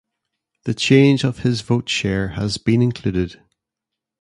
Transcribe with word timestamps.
The 0.63 0.73
change 0.73 1.23
of 1.23 1.37
his 1.43 1.61
vote 1.61 1.87
share 1.87 2.29
has 2.29 2.57
been 2.57 2.81
included. 2.81 3.39